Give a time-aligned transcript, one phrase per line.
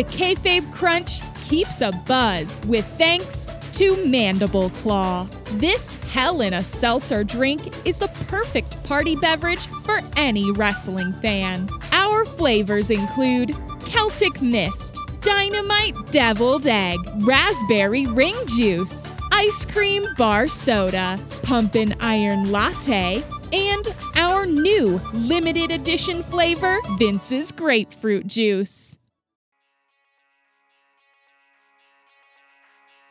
[0.00, 5.28] The Kayfabe Crunch keeps a buzz with thanks to Mandible Claw.
[5.56, 11.68] This hell in a seltzer drink is the perfect party beverage for any wrestling fan.
[11.92, 21.18] Our flavors include Celtic Mist, Dynamite Deviled Egg, Raspberry Ring Juice, Ice Cream Bar Soda,
[21.42, 23.22] Pumpin' Iron Latte,
[23.52, 28.89] and our new limited edition flavor, Vince's Grapefruit Juice.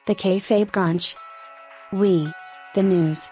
[0.08, 1.16] The Kayfabe Crunch.
[1.92, 2.32] We,
[2.74, 3.30] the news.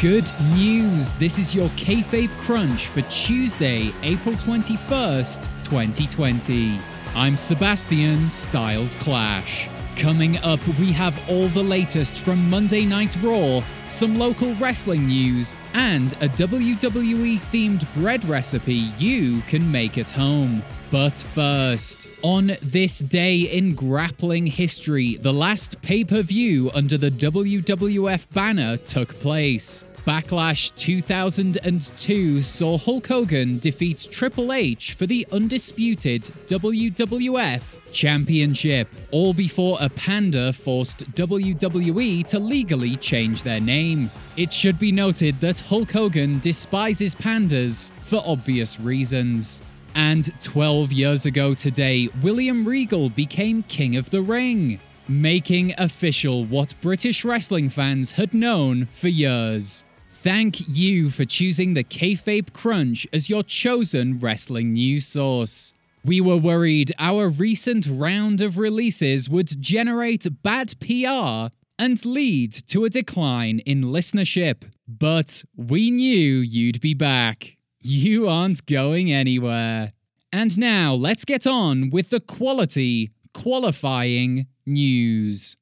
[0.00, 1.16] Good news!
[1.16, 6.78] This is your Kayfabe Crunch for Tuesday, April 21st, 2020.
[7.16, 9.68] I'm Sebastian Styles Clash.
[9.96, 15.56] Coming up, we have all the latest from Monday Night Raw, some local wrestling news,
[15.72, 20.62] and a WWE themed bread recipe you can make at home.
[20.90, 27.10] But first, on this day in grappling history, the last pay per view under the
[27.10, 29.84] WWF banner took place.
[30.06, 39.78] Backlash 2002 saw Hulk Hogan defeat Triple H for the undisputed WWF Championship, all before
[39.80, 44.10] a panda forced WWE to legally change their name.
[44.36, 49.62] It should be noted that Hulk Hogan despises pandas for obvious reasons.
[49.94, 56.74] And 12 years ago today, William Regal became King of the Ring, making official what
[56.82, 59.86] British wrestling fans had known for years.
[60.24, 65.74] Thank you for choosing the Kayfabe Crunch as your chosen wrestling news source.
[66.02, 72.86] We were worried our recent round of releases would generate bad PR and lead to
[72.86, 77.58] a decline in listenership, but we knew you'd be back.
[77.82, 79.92] You aren't going anywhere.
[80.32, 85.58] And now let's get on with the quality qualifying news.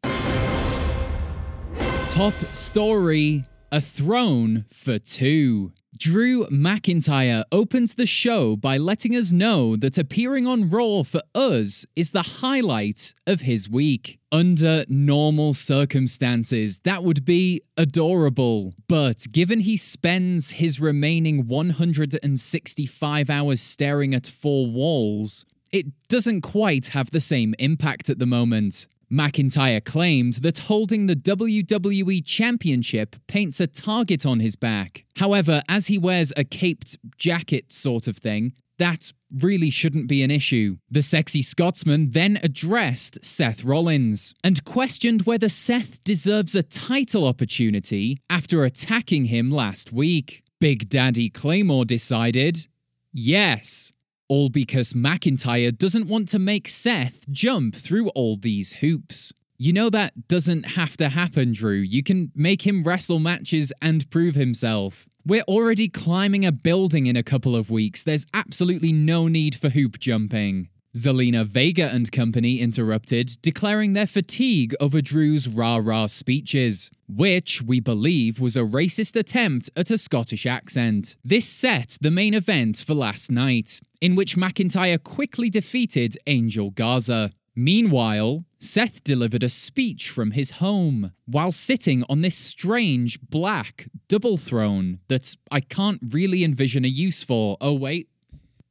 [2.07, 5.73] Top story a Throne for Two.
[5.97, 11.87] Drew McIntyre opens the show by letting us know that appearing on Raw for us
[11.97, 14.19] is the highlight of his week.
[14.31, 18.75] Under normal circumstances, that would be adorable.
[18.89, 26.89] But given he spends his remaining 165 hours staring at four walls, it doesn't quite
[26.89, 28.87] have the same impact at the moment.
[29.13, 35.05] McIntyre claimed that holding the WWE Championship paints a target on his back.
[35.17, 40.31] However, as he wears a caped jacket sort of thing, that really shouldn't be an
[40.31, 40.77] issue.
[40.91, 48.19] The sexy Scotsman then addressed Seth Rollins and questioned whether Seth deserves a title opportunity
[48.31, 50.43] after attacking him last week.
[50.59, 52.67] Big Daddy Claymore decided
[53.13, 53.93] yes
[54.33, 59.35] all because McIntyre doesn't want to make Seth jump through all these hoops.
[59.59, 61.75] You know that doesn't have to happen, Drew.
[61.75, 65.07] You can make him wrestle matches and prove himself.
[65.27, 68.05] We're already climbing a building in a couple of weeks.
[68.05, 70.71] There's absolutely no need for hoop jumping.
[70.97, 77.81] Zelina Vega and company interrupted, declaring their fatigue over Drew's rah rah speeches, which we
[77.81, 81.17] believe was a racist attempt at a Scottish accent.
[81.23, 87.33] This set the main event for last night, in which McIntyre quickly defeated Angel Garza.
[87.57, 94.37] Meanwhile, Seth delivered a speech from his home while sitting on this strange black double
[94.37, 97.57] throne that I can't really envision a use for.
[97.61, 98.09] Oh, wait,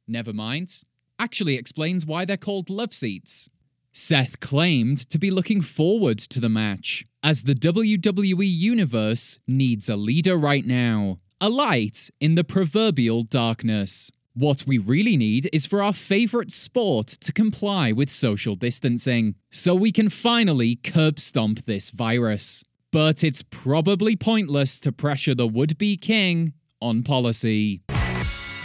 [0.06, 0.84] never mind
[1.22, 3.48] actually explains why they're called love seats.
[3.92, 9.96] Seth claimed to be looking forward to the match, as the WWE Universe needs a
[9.96, 14.10] leader right now, a light in the proverbial darkness.
[14.34, 19.74] What we really need is for our favourite sport to comply with social distancing, so
[19.74, 22.64] we can finally curb stomp this virus.
[22.92, 27.82] But it's probably pointless to pressure the would be king on policy.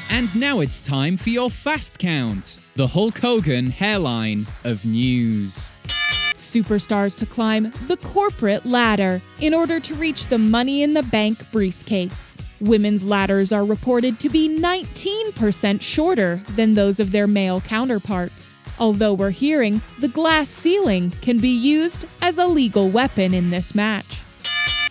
[0.09, 5.67] And now it's time for your fast count the Hulk Hogan hairline of news.
[6.37, 11.51] Superstars to climb the corporate ladder in order to reach the money in the bank
[11.51, 12.36] briefcase.
[12.59, 18.53] Women's ladders are reported to be 19% shorter than those of their male counterparts.
[18.79, 23.75] Although we're hearing the glass ceiling can be used as a legal weapon in this
[23.75, 24.21] match.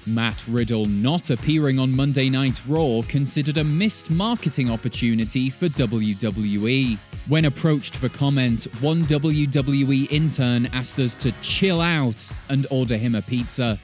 [0.06, 6.96] Matt Riddle not appearing on Monday Night Raw considered a missed marketing opportunity for WWE.
[7.26, 13.16] When approached for comment, one WWE intern asked us to chill out and order him
[13.16, 13.80] a pizza.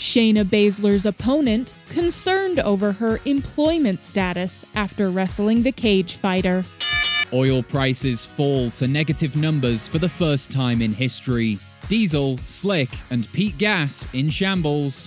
[0.00, 6.64] Shayna Baszler's opponent concerned over her employment status after wrestling the cage fighter.
[7.34, 11.58] Oil prices fall to negative numbers for the first time in history.
[11.88, 15.06] Diesel, Slick, and Pete Gas in shambles.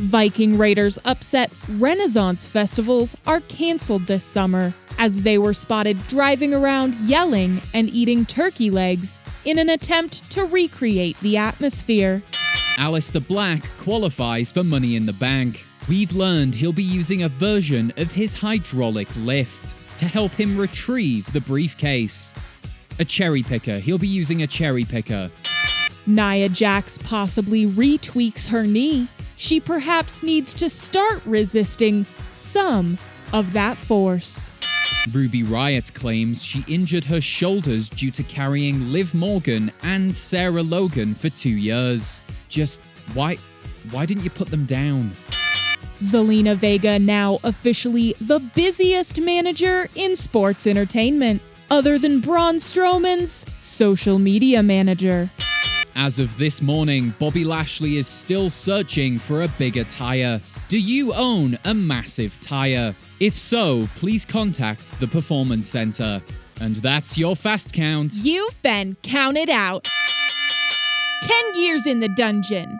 [0.00, 6.96] Viking Raiders upset Renaissance festivals are canceled this summer as they were spotted driving around
[7.06, 12.20] yelling and eating turkey legs in an attempt to recreate the atmosphere.
[12.76, 15.64] Aleister Black qualifies for Money in the Bank.
[15.88, 21.32] We've learned he'll be using a version of his hydraulic lift to help him retrieve
[21.32, 22.34] the briefcase.
[22.98, 25.30] A cherry picker, he'll be using a cherry picker.
[26.06, 29.06] Nia Jax possibly retweaks her knee.
[29.36, 32.98] She perhaps needs to start resisting some
[33.32, 34.52] of that force.
[35.12, 41.14] Ruby Riott claims she injured her shoulders due to carrying Liv Morgan and Sarah Logan
[41.14, 42.20] for two years.
[42.54, 42.80] Just
[43.14, 43.34] why
[43.90, 45.10] why didn't you put them down?
[45.98, 54.20] Zelina Vega now officially the busiest manager in sports entertainment, other than Braun Strowman's social
[54.20, 55.28] media manager.
[55.96, 60.40] As of this morning, Bobby Lashley is still searching for a bigger tire.
[60.68, 62.94] Do you own a massive tire?
[63.18, 66.22] If so, please contact the Performance Center.
[66.60, 68.12] And that's your fast count.
[68.22, 69.88] You've been counted out.
[71.24, 72.78] 10 years in the dungeon.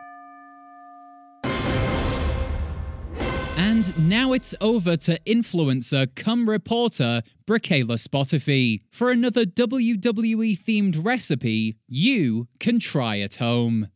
[3.57, 11.79] And now it's over to influencer cum reporter Bricayla Spotifee for another WWE themed recipe
[11.89, 13.89] you can try at home.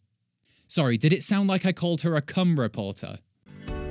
[0.67, 3.19] Sorry, did it sound like I called her a cum reporter?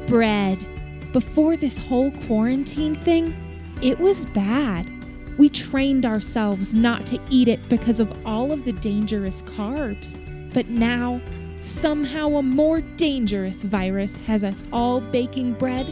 [0.07, 0.67] Bread.
[1.13, 3.35] Before this whole quarantine thing,
[3.83, 4.91] it was bad.
[5.37, 10.19] We trained ourselves not to eat it because of all of the dangerous carbs.
[10.57, 11.21] But now,
[11.59, 15.85] somehow a more dangerous virus has us all baking bread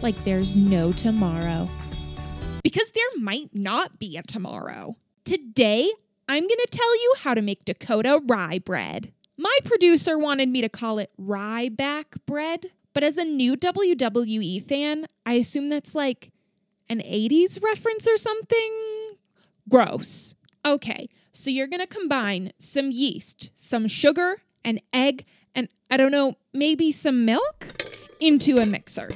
[0.00, 1.68] like there's no tomorrow.
[2.62, 4.94] Because there might not be a tomorrow.
[5.24, 5.90] Today,
[6.28, 9.12] I'm going to tell you how to make Dakota rye bread.
[9.36, 15.08] My producer wanted me to call it Ryback bread, but as a new WWE fan,
[15.26, 16.30] I assume that's like
[16.88, 18.72] an 80s reference or something?
[19.68, 20.36] Gross.
[20.64, 25.24] Okay, so you're gonna combine some yeast, some sugar, an egg,
[25.54, 27.66] and I don't know, maybe some milk
[28.20, 29.10] into a mixer.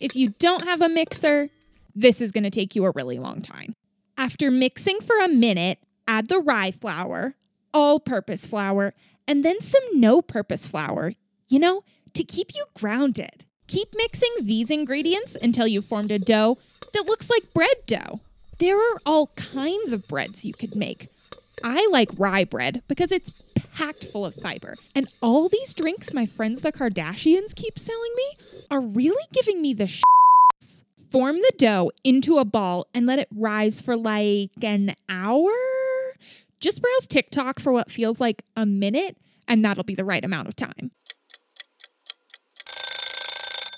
[0.00, 1.50] If you don't have a mixer,
[1.94, 3.74] this is gonna take you a really long time.
[4.16, 7.34] After mixing for a minute, add the rye flour,
[7.74, 8.94] all purpose flour,
[9.26, 11.12] and then some no purpose flour,
[11.48, 11.82] you know,
[12.14, 13.44] to keep you grounded.
[13.66, 16.56] Keep mixing these ingredients until you've formed a dough
[16.92, 18.20] that looks like bread dough.
[18.58, 21.08] There are all kinds of breads you could make.
[21.62, 24.74] I like rye bread because it's packed full of fiber.
[24.94, 29.74] And all these drinks my friends the Kardashians keep selling me are really giving me
[29.74, 30.82] the shits.
[31.10, 35.52] Form the dough into a ball and let it rise for like an hour.
[36.60, 39.16] Just browse TikTok for what feels like a minute,
[39.46, 40.90] and that'll be the right amount of time.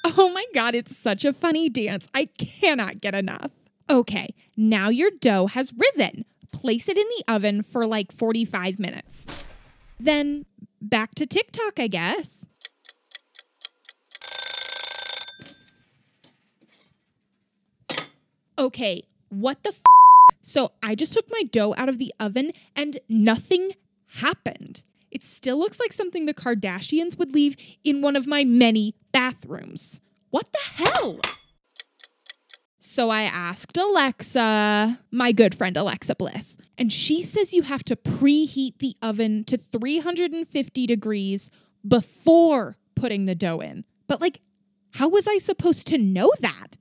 [0.05, 2.09] Oh my god, it's such a funny dance.
[2.15, 3.51] I cannot get enough.
[3.91, 6.25] Okay, now your dough has risen.
[6.53, 9.27] Place it in the oven for like 45 minutes.
[10.01, 10.47] Then
[10.81, 12.47] back to TikTok, I guess.
[18.59, 19.83] Okay, what the f?
[20.41, 23.71] So I just took my dough out of the oven and nothing
[24.15, 24.83] happened.
[25.11, 30.01] It still looks like something the Kardashians would leave in one of my many bathrooms.
[30.31, 31.21] What the hell?
[32.99, 37.95] So I asked Alexa, my good friend Alexa Bliss, and she says you have to
[37.95, 41.49] preheat the oven to 350 degrees
[41.87, 43.85] before putting the dough in.
[44.09, 44.41] But, like,
[44.95, 46.75] how was I supposed to know that?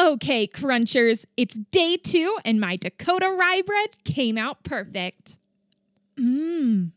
[0.00, 5.36] Okay, crunchers, it's day two, and my Dakota rye bread came out perfect.
[6.18, 6.92] Mmm.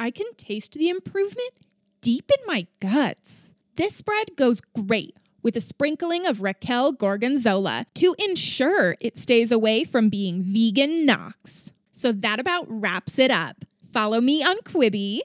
[0.00, 1.52] I can taste the improvement
[2.00, 3.54] deep in my guts.
[3.76, 9.84] This bread goes great with a sprinkling of Raquel Gorgonzola to ensure it stays away
[9.84, 11.70] from being vegan Knox.
[11.92, 13.64] So that about wraps it up.
[13.92, 15.20] Follow me on Quibi,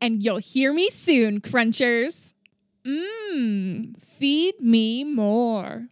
[0.00, 2.34] and you'll hear me soon, crunchers.
[2.86, 5.88] Mmm, feed me more.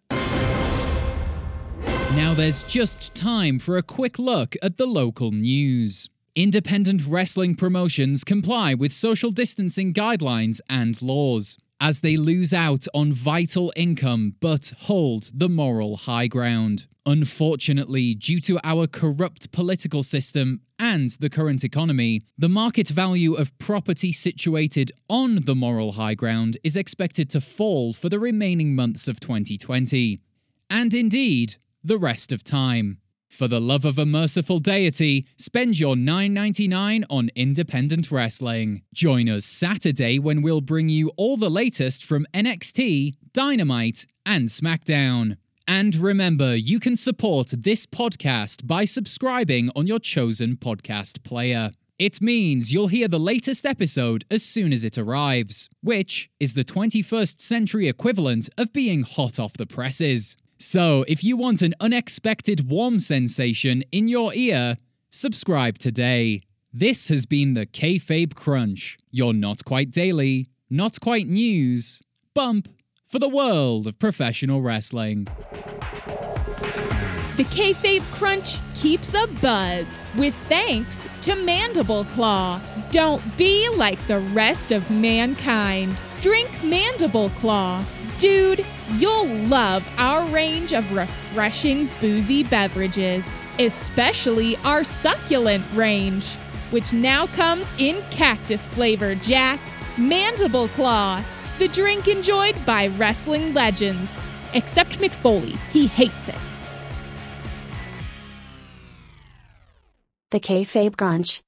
[2.15, 6.11] Now there's just time for a quick look at the local news.
[6.37, 13.13] Independent wrestling promotions comply with social distancing guidelines and laws as they lose out on
[13.13, 16.87] vital income but hold the moral high ground.
[17.07, 23.57] Unfortunately, due to our corrupt political system and the current economy, the market value of
[23.59, 29.09] property situated on the moral high ground is expected to fall for the remaining months
[29.09, 30.21] of 2020.
[30.69, 32.99] And indeed, the rest of time.
[33.31, 38.83] For the love of a merciful deity, spend your $9.99 on independent wrestling.
[38.93, 45.37] Join us Saturday when we'll bring you all the latest from NXT, Dynamite, and SmackDown.
[45.67, 51.71] And remember, you can support this podcast by subscribing on your chosen podcast player.
[52.01, 56.65] It means you'll hear the latest episode as soon as it arrives, which is the
[56.65, 60.37] 21st century equivalent of being hot off the presses.
[60.63, 64.77] So, if you want an unexpected warm sensation in your ear,
[65.11, 66.43] subscribe today.
[66.71, 72.03] This has been the Kayfabe Crunch, your not quite daily, not quite news
[72.35, 72.69] bump
[73.07, 75.25] for the world of professional wrestling.
[77.39, 82.61] The Kayfabe Crunch keeps a buzz with thanks to Mandible Claw.
[82.91, 85.99] Don't be like the rest of mankind.
[86.21, 87.83] Drink Mandible Claw.
[88.21, 88.67] Dude,
[88.99, 96.35] you'll love our range of refreshing boozy beverages, especially our succulent range,
[96.71, 99.59] which now comes in cactus flavor, Jack.
[99.97, 101.25] Mandible Claw,
[101.59, 104.27] the drink enjoyed by wrestling legends.
[104.53, 106.39] Except Mick Foley, he hates it.
[110.31, 111.43] The Kayfabe Crunch